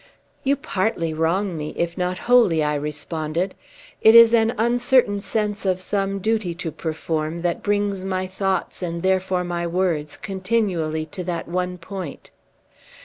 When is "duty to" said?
6.17-6.71